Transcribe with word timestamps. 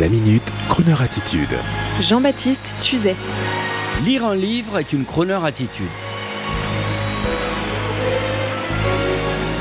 La 0.00 0.08
minute, 0.08 0.54
Kroneur 0.70 1.02
attitude. 1.02 1.54
Jean-Baptiste 2.00 2.78
Tuzet. 2.80 3.14
Lire 4.06 4.24
un 4.24 4.34
livre 4.34 4.78
est 4.78 4.94
une 4.94 5.04
Kroneur 5.04 5.44
attitude. 5.44 5.84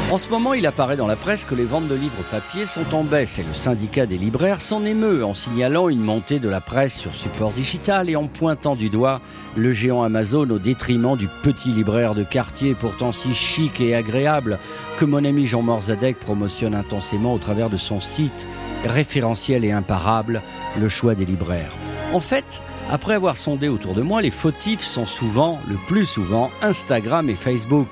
En 0.10 0.18
ce 0.18 0.30
moment, 0.30 0.54
il 0.54 0.66
apparaît 0.66 0.96
dans 0.96 1.08
la 1.08 1.18
presse 1.18 1.44
que 1.44 1.54
les 1.54 1.66
ventes 1.66 1.90
de 1.90 1.96
livres 1.96 2.24
papier 2.32 2.66
sont 2.66 2.96
en 2.96 3.04
baisse 3.04 3.40
et 3.40 3.44
le 3.44 3.54
syndicat 3.54 4.06
des 4.06 4.18
libraires 4.18 4.62
s'en 4.62 4.86
émeut 4.86 5.26
en 5.26 5.34
signalant 5.34 5.90
une 5.90 6.02
montée 6.02 6.40
de 6.40 6.48
la 6.48 6.62
presse 6.62 6.98
sur 6.98 7.14
support 7.14 7.52
digital 7.52 8.10
et 8.10 8.16
en 8.16 8.28
pointant 8.28 8.78
du 8.78 8.90
doigt 8.90 9.20
le 9.58 9.74
géant 9.74 10.02
Amazon 10.02 10.50
au 10.50 10.60
détriment 10.60 11.18
du 11.18 11.28
petit 11.44 11.74
libraire 11.74 12.16
de 12.16 12.24
quartier 12.24 12.74
pourtant 12.74 13.12
si 13.12 13.34
chic 13.34 13.82
et 13.82 13.96
agréable 13.96 14.60
que 14.98 15.04
mon 15.04 15.26
ami 15.26 15.46
Jean 15.46 15.62
Morzadek 15.62 16.20
promotionne 16.20 16.76
intensément 16.76 17.34
au 17.34 17.38
travers 17.38 17.70
de 17.70 17.78
son 17.78 18.00
site 18.00 18.48
référentiel 18.86 19.66
et 19.66 19.72
imparable, 19.72 20.42
le 20.80 20.90
choix 20.90 21.16
des 21.16 21.26
libraires. 21.26 21.72
En 22.14 22.20
fait, 22.20 22.62
après 22.90 23.14
avoir 23.14 23.38
sondé 23.38 23.70
autour 23.70 23.94
de 23.94 24.02
moi, 24.02 24.22
les 24.22 24.32
fautifs 24.32 24.82
sont 24.82 25.06
souvent, 25.06 25.60
le 25.70 25.78
plus 25.88 26.06
souvent, 26.06 26.52
Instagram 26.62 27.30
et 27.30 27.36
Facebook 27.36 27.88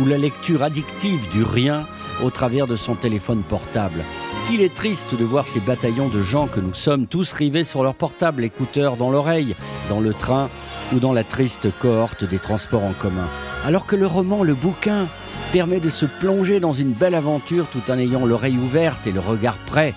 ou 0.00 0.06
la 0.06 0.18
lecture 0.18 0.62
addictive 0.62 1.28
du 1.30 1.42
rien 1.42 1.86
au 2.22 2.30
travers 2.30 2.66
de 2.66 2.76
son 2.76 2.94
téléphone 2.94 3.42
portable. 3.42 4.04
Qu'il 4.46 4.60
est 4.60 4.74
triste 4.74 5.16
de 5.18 5.24
voir 5.24 5.48
ces 5.48 5.60
bataillons 5.60 6.08
de 6.08 6.22
gens 6.22 6.46
que 6.46 6.60
nous 6.60 6.74
sommes 6.74 7.06
tous 7.06 7.32
rivés 7.32 7.64
sur 7.64 7.82
leur 7.82 7.94
portable, 7.94 8.44
écouteurs 8.44 8.96
dans 8.96 9.10
l'oreille, 9.10 9.56
dans 9.88 10.00
le 10.00 10.14
train 10.14 10.48
ou 10.94 11.00
dans 11.00 11.12
la 11.12 11.24
triste 11.24 11.68
cohorte 11.80 12.24
des 12.24 12.38
transports 12.38 12.84
en 12.84 12.92
commun. 12.92 13.28
Alors 13.64 13.86
que 13.86 13.96
le 13.96 14.06
roman, 14.06 14.44
le 14.44 14.54
bouquin, 14.54 15.08
permet 15.52 15.80
de 15.80 15.88
se 15.88 16.06
plonger 16.06 16.60
dans 16.60 16.72
une 16.72 16.92
belle 16.92 17.14
aventure 17.16 17.66
tout 17.66 17.90
en 17.90 17.98
ayant 17.98 18.24
l'oreille 18.24 18.58
ouverte 18.58 19.06
et 19.06 19.12
le 19.12 19.20
regard 19.20 19.56
prêt 19.56 19.94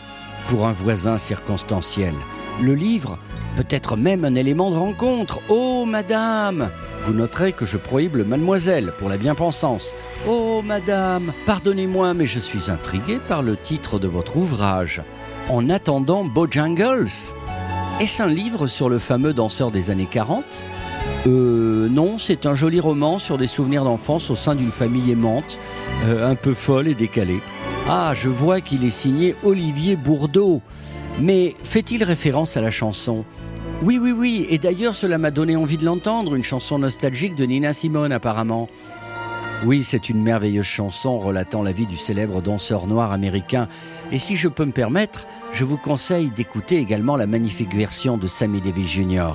pour 0.50 0.68
un 0.68 0.72
voisin 0.74 1.18
circonstanciel. 1.18 2.14
Le 2.62 2.74
livre 2.74 3.18
peut 3.56 3.68
être 3.70 3.96
même 3.96 4.26
un 4.26 4.36
élément 4.36 4.72
de 4.72 4.76
rencontre. 4.76 5.40
Oh, 5.50 5.86
madame 5.86 6.70
vous 7.04 7.14
noterez 7.14 7.54
que 7.54 7.66
je 7.66 7.78
prohibe 7.78 8.18
le 8.18 8.26
mademoiselle 8.26 8.92
pour 8.98 9.08
la 9.08 9.16
bien-pensance. 9.16 9.96
Oh, 10.28 10.62
madame, 10.64 11.32
pardonnez-moi, 11.46 12.14
mais 12.14 12.26
je 12.26 12.40
suis 12.40 12.70
intrigué 12.70 13.20
par 13.26 13.42
le 13.42 13.56
titre 13.56 14.00
de 14.00 14.08
votre 14.08 14.36
ouvrage. 14.36 15.02
En 15.48 15.70
attendant 15.70 16.26
Bojangles 16.26 17.08
Est-ce 18.02 18.22
un 18.22 18.28
livre 18.28 18.68
sur 18.68 18.90
le 18.90 19.00
fameux 19.00 19.34
danseur 19.34 19.72
des 19.72 19.92
années 19.92 20.10
40 20.12 20.44
Euh, 21.26 21.88
non, 21.90 22.18
c'est 22.18 22.46
un 22.46 22.54
joli 22.54 22.82
roman 22.82 23.18
sur 23.18 23.38
des 23.38 23.48
souvenirs 23.48 23.86
d'enfance 23.86 24.30
au 24.30 24.36
sein 24.36 24.56
d'une 24.56 24.72
famille 24.72 25.12
aimante, 25.12 25.58
euh, 26.06 26.30
un 26.30 26.36
peu 26.36 26.54
folle 26.54 26.90
et 26.90 26.96
décalée. 26.96 27.40
Ah, 27.92 28.14
je 28.14 28.30
vois 28.30 28.62
qu'il 28.62 28.86
est 28.86 28.92
signé 28.92 29.36
Olivier 29.42 29.96
Bourdeau. 29.96 30.62
Mais 31.20 31.56
fait-il 31.64 32.04
référence 32.04 32.56
à 32.56 32.62
la 32.62 32.70
chanson? 32.70 33.26
Oui, 33.82 33.98
oui, 34.00 34.12
oui, 34.12 34.46
et 34.48 34.60
d'ailleurs 34.60 34.94
cela 34.94 35.18
m'a 35.18 35.32
donné 35.32 35.56
envie 35.56 35.80
de 35.80 35.86
l'entendre, 35.86 36.36
une 36.36 36.44
chanson 36.44 36.78
nostalgique 36.78 37.34
de 37.34 37.46
Nina 37.46 37.74
Simone 37.74 38.12
apparemment. 38.12 38.70
Oui, 39.66 39.82
c'est 39.82 40.08
une 40.08 40.22
merveilleuse 40.22 40.68
chanson 40.68 41.18
relatant 41.18 41.64
la 41.64 41.72
vie 41.72 41.88
du 41.88 41.98
célèbre 41.98 42.44
danseur 42.44 42.86
noir 42.86 43.12
américain. 43.12 43.68
Et 44.12 44.20
si 44.20 44.36
je 44.36 44.50
peux 44.50 44.66
me 44.66 44.72
permettre, 44.72 45.26
je 45.52 45.66
vous 45.66 45.78
conseille 45.78 46.30
d'écouter 46.30 46.78
également 46.78 47.18
la 47.18 47.26
magnifique 47.26 47.74
version 47.74 48.20
de 48.20 48.28
Sammy 48.28 48.62
Davis 48.62 48.88
Jr. 48.88 49.34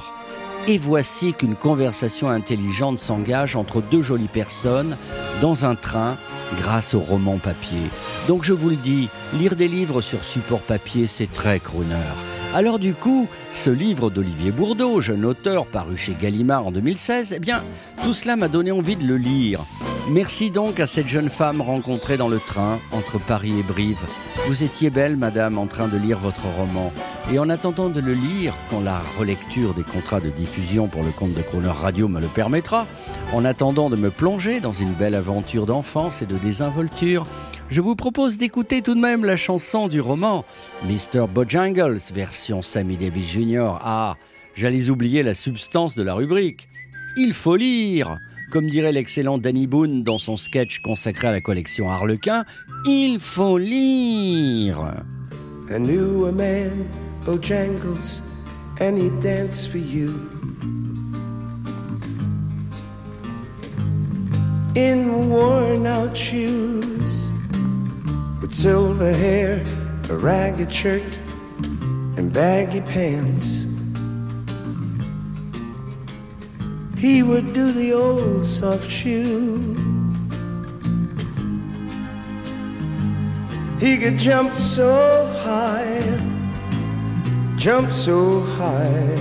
Et 0.67 0.79
voici 0.79 1.35
qu'une 1.35 1.57
conversation 1.57 2.31
intelligente 2.31 2.99
s'engage 2.99 3.55
entre 3.55 3.83
deux 3.83 4.01
jolies 4.01 4.29
personnes 4.29 4.97
dans 5.43 5.67
un 5.67 5.75
train 5.75 6.17
grâce 6.59 6.95
au 6.95 7.01
roman 7.01 7.37
papier. 7.37 7.83
Donc 8.29 8.45
je 8.45 8.55
vous 8.55 8.71
le 8.71 8.77
dis, 8.77 9.11
lire 9.35 9.57
des 9.57 9.69
livres 9.69 10.01
sur 10.01 10.25
support 10.25 10.61
papier, 10.61 11.07
c'est 11.07 11.31
très 11.31 11.61
crooner. 11.61 11.95
Alors 12.55 12.79
du 12.79 12.95
coup, 12.95 13.29
ce 13.53 13.69
livre 13.69 14.09
d'Olivier 14.09 14.53
Bourdeau, 14.53 15.03
jeune 15.03 15.27
auteur 15.27 15.67
paru 15.67 15.99
chez 15.99 16.17
Gallimard 16.19 16.69
en 16.69 16.71
2016, 16.71 17.35
eh 17.37 17.41
bien, 17.41 17.63
tout 18.03 18.15
cela 18.15 18.35
m'a 18.35 18.49
donné 18.49 18.73
envie 18.73 18.97
de 18.97 19.05
le 19.05 19.19
lire. 19.19 19.61
Merci 20.11 20.51
donc 20.51 20.81
à 20.81 20.87
cette 20.87 21.09
jeune 21.09 21.31
femme 21.31 21.63
rencontrée 21.63 22.19
dans 22.19 22.29
le 22.29 22.39
train 22.39 22.79
entre 22.93 23.19
Paris 23.19 23.59
et 23.59 23.63
Brive. 23.63 24.05
Vous 24.47 24.63
étiez 24.63 24.91
belle, 24.91 25.17
madame, 25.17 25.57
en 25.57 25.67
train 25.67 25.89
de 25.89 25.97
lire 25.97 26.19
votre 26.19 26.45
roman. 26.59 26.93
Et 27.33 27.39
en 27.39 27.49
attendant 27.49 27.89
de 27.89 28.01
le 28.01 28.13
lire, 28.13 28.55
quand 28.69 28.81
la 28.81 29.01
relecture 29.19 29.73
des 29.73 29.83
contrats 29.83 30.21
de 30.21 30.29
diffusion 30.29 30.89
pour 30.89 31.03
le 31.03 31.11
compte 31.11 31.33
de 31.33 31.41
Croner 31.41 31.69
Radio 31.69 32.07
me 32.09 32.21
le 32.21 32.27
permettra, 32.27 32.87
en 33.33 33.47
attendant 33.47 33.89
de 33.89 33.97
me 33.97 34.11
plonger 34.11 34.61
dans 34.61 34.75
une 34.75 34.93
belle 34.93 35.15
aventure 35.15 35.65
d'enfance 35.65 36.21
et 36.21 36.27
de 36.27 36.37
désinvolture, 36.37 37.27
je 37.71 37.81
vous 37.81 37.97
propose 37.97 38.37
d'écouter 38.37 38.83
tout 38.83 38.95
de 38.95 39.01
même 39.01 39.25
la 39.25 39.37
chanson 39.37 39.89
du 39.89 40.03
roman 40.03 40.45
Mr. 40.85 41.27
Bojangles, 41.33 41.99
version 42.13 42.61
Sammy 42.61 42.99
Davis 42.99 43.33
Jr. 43.33 43.79
Ah, 43.81 44.17
j'allais 44.55 44.91
oublier 44.91 45.23
la 45.23 45.35
substance 45.35 45.95
de 45.95 46.03
la 46.03 46.13
rubrique. 46.13 46.69
Il 47.17 47.33
faut 47.33 47.57
lire 47.57 48.19
Comme 48.55 48.69
dirait 48.69 48.93
l'excellent 48.93 49.37
Danny 49.37 49.67
Boone 49.67 50.05
dans 50.05 50.19
son 50.19 50.37
sketch 50.37 50.79
consacré 50.79 51.27
à 51.27 51.33
la 51.33 51.41
collection 51.41 51.91
Harlequin, 51.91 52.45
il 52.87 53.19
faut 53.19 53.59
lire 53.59 55.03
I 55.69 55.79
knew 55.79 56.27
a 56.27 56.31
man, 56.31 56.89
Bojangles, 57.27 58.23
and 58.81 58.97
he 58.97 59.11
danced 59.21 59.73
for 59.73 59.79
you. 59.79 60.15
In 64.77 65.29
worn 65.29 65.89
out 65.89 66.17
shoes, 66.17 67.27
with 68.41 68.55
silver 68.55 69.13
hair, 69.13 69.65
a 70.11 70.15
ragged 70.15 70.73
shirt, 70.73 71.19
and 72.17 72.33
baggy 72.33 72.83
pants. 72.83 73.74
He 77.05 77.23
would 77.23 77.53
do 77.53 77.71
the 77.71 77.93
old 77.93 78.47
soft 78.47 78.91
shoe. 78.91 79.77
He 83.79 83.99
could 83.99 84.17
jump 84.17 84.55
so 84.55 85.27
high, 85.45 86.01
jump 87.59 87.91
so 87.91 88.41
high. 88.57 89.19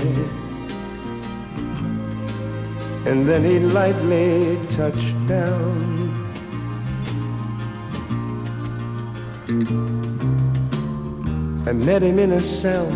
And 3.06 3.28
then 3.28 3.44
he 3.44 3.60
lightly 3.60 4.58
touched 4.72 5.18
down. 5.28 5.76
I 11.68 11.74
met 11.74 12.02
him 12.02 12.18
in 12.18 12.32
a 12.32 12.42
cell 12.42 12.88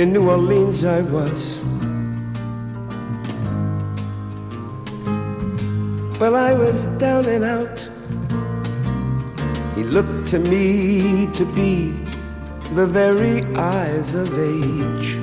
in 0.00 0.14
New 0.14 0.30
Orleans, 0.30 0.86
I 0.86 1.02
was. 1.02 1.71
Well, 6.22 6.36
I 6.36 6.54
was 6.54 6.86
down 7.02 7.26
and 7.26 7.42
out. 7.42 7.80
He 9.74 9.82
looked 9.82 10.28
to 10.28 10.38
me 10.38 11.26
to 11.32 11.44
be 11.44 11.90
the 12.76 12.86
very 12.86 13.42
eyes 13.56 14.14
of 14.14 14.28
age. 14.38 15.18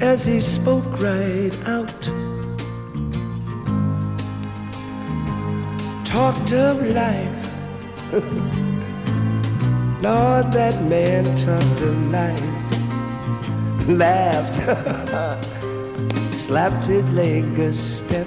As 0.00 0.24
he 0.24 0.38
spoke 0.38 1.00
right 1.00 1.50
out, 1.66 2.02
talked 6.06 6.52
of 6.52 6.86
life. 6.86 7.42
Lord, 10.00 10.52
that 10.52 10.80
man 10.84 11.24
talked 11.36 11.80
of 11.80 11.96
life. 12.12 13.88
Laughed, 13.88 15.58
slapped 16.32 16.86
his 16.86 17.10
leg 17.12 17.58
a 17.58 17.72
step. 17.72 18.26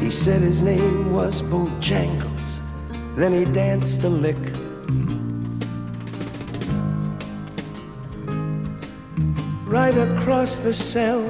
He 0.00 0.10
said 0.10 0.42
his 0.42 0.60
name 0.60 1.12
was 1.12 1.42
Bojangles. 1.42 2.60
Then 3.16 3.32
he 3.32 3.44
danced 3.44 4.02
a 4.04 4.08
lick. 4.08 4.36
Right 9.66 9.96
across 9.96 10.56
the 10.58 10.72
cell, 10.72 11.22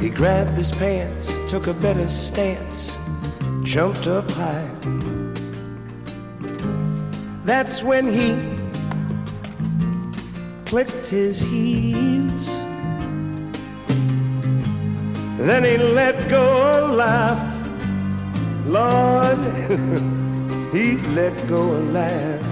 he 0.00 0.10
grabbed 0.10 0.56
his 0.56 0.72
pants, 0.72 1.38
took 1.48 1.66
a 1.66 1.74
better 1.74 2.08
stance, 2.08 2.98
jumped 3.62 4.06
up 4.06 4.30
high. 4.32 4.68
That's 7.44 7.82
when 7.82 8.06
he 8.06 8.61
clicked 10.72 11.08
his 11.08 11.38
heels. 11.42 12.48
Then 15.36 15.64
he 15.64 15.76
let 15.76 16.30
go 16.30 16.46
a 16.78 16.88
laugh. 16.94 17.44
Lord, 18.64 19.36
he 20.72 20.96
let 21.12 21.34
go 21.46 21.76
a 21.76 21.82
laugh. 21.98 22.46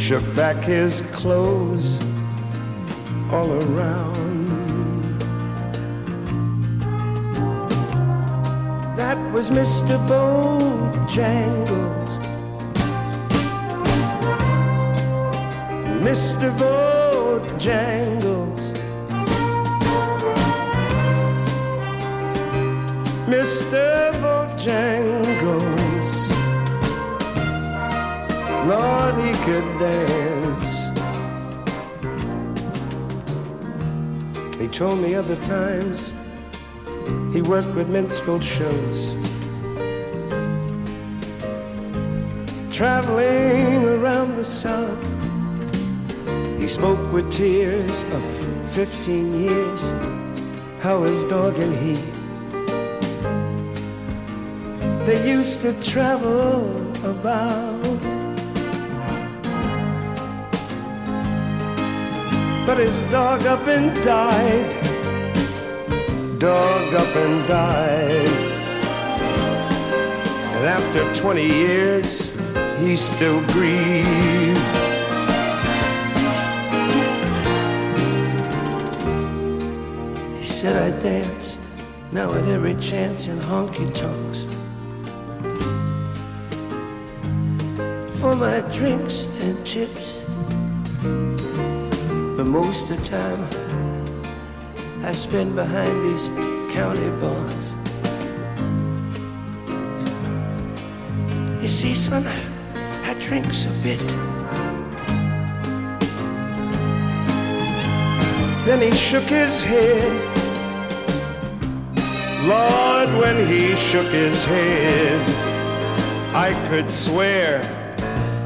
Shook 0.00 0.24
back 0.34 0.64
his 0.64 1.02
clothes 1.12 2.00
all 3.30 3.52
around. 3.52 4.48
That 8.96 9.18
was 9.34 9.50
Mr. 9.50 9.98
Bojangles. 10.08 11.81
Mr. 16.02 16.50
Bojangles. 16.58 18.74
Mr. 23.26 24.12
Bojangles. 24.20 26.12
Lord, 28.66 29.14
he 29.24 29.32
could 29.44 29.68
dance. 29.78 30.70
He 34.60 34.66
told 34.66 34.98
me 34.98 35.14
other 35.14 35.36
times 35.36 36.12
he 37.32 37.42
worked 37.42 37.74
with 37.76 37.88
minstrel 37.88 38.40
shows. 38.40 39.14
Traveling 42.72 43.84
around 43.84 44.34
the 44.34 44.44
South, 44.44 45.11
he 46.62 46.68
spoke 46.68 47.12
with 47.12 47.32
tears 47.32 48.04
of 48.04 48.22
15 48.70 49.34
years, 49.34 49.90
how 50.78 51.02
his 51.02 51.24
dog 51.24 51.56
and 51.58 51.74
he 51.74 52.22
they 55.04 55.28
used 55.28 55.62
to 55.62 55.72
travel 55.82 56.62
about. 57.04 57.82
But 62.64 62.78
his 62.78 63.02
dog 63.10 63.42
up 63.46 63.66
and 63.66 63.92
died. 64.04 64.70
Dog 66.38 66.94
up 66.94 67.16
and 67.16 67.48
died. 67.48 68.28
And 70.54 70.66
after 70.66 71.20
20 71.20 71.44
years, 71.44 72.30
he 72.78 72.94
still 72.94 73.44
grieved. 73.48 74.81
Said 80.62 80.76
I 80.76 80.96
dance 81.02 81.58
now 82.12 82.32
at 82.32 82.46
every 82.46 82.76
chance 82.76 83.26
in 83.26 83.36
honky 83.36 83.92
tonks. 83.92 84.46
For 88.20 88.36
my 88.36 88.60
drinks 88.72 89.26
and 89.40 89.66
chips. 89.66 90.22
But 92.36 92.46
most 92.46 92.90
of 92.90 92.96
the 92.96 93.04
time, 93.04 93.42
I 95.04 95.10
spend 95.10 95.56
behind 95.56 95.94
these 96.06 96.28
county 96.72 97.10
bars. 97.20 97.74
You 101.60 101.66
see, 101.66 101.92
son, 101.96 102.24
I 103.08 103.16
drinks 103.18 103.64
a 103.64 103.72
bit. 103.82 104.06
Then 108.64 108.80
he 108.80 108.92
shook 108.96 109.24
his 109.24 109.60
head. 109.64 110.31
Lord, 112.46 113.08
when 113.20 113.46
he 113.46 113.76
shook 113.76 114.06
his 114.08 114.44
head, 114.44 115.20
I 116.34 116.52
could 116.68 116.90
swear 116.90 117.62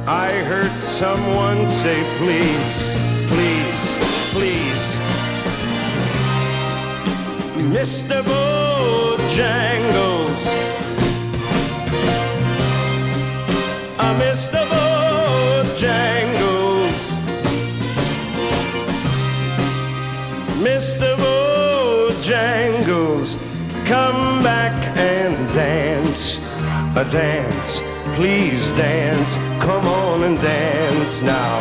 I 0.07 0.31
heard 0.45 0.71
someone 0.71 1.67
say, 1.67 2.01
please, 2.19 2.95
please, 3.27 3.99
please. 4.33 4.99
Mr. 7.73 8.23
Bojangles. 8.23 10.16
A 26.97 27.05
dance, 27.11 27.81
please 28.15 28.71
dance, 28.71 29.37
come 29.61 29.85
on 29.85 30.23
and 30.25 30.41
dance 30.41 31.21
now. 31.23 31.61